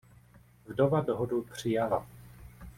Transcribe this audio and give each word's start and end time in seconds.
Vdova 0.67 1.01
dohodu 1.01 1.41
přijala. 1.53 2.05